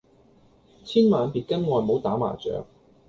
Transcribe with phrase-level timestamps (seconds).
[0.83, 2.65] 千萬別跟外母打麻將